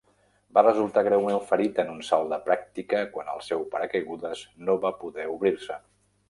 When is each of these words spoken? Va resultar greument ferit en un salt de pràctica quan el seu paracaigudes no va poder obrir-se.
Va 0.57 0.61
resultar 0.67 1.01
greument 1.07 1.37
ferit 1.49 1.81
en 1.83 1.91
un 1.95 2.01
salt 2.07 2.31
de 2.31 2.39
pràctica 2.47 3.03
quan 3.19 3.29
el 3.35 3.45
seu 3.49 3.63
paracaigudes 3.75 4.43
no 4.67 4.79
va 4.87 4.93
poder 5.05 5.29
obrir-se. 5.37 5.79